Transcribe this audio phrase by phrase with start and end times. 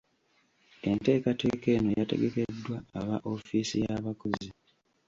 [0.89, 4.49] Enteekateeka eno yategekeddwa aba ofiisi y’abakozi.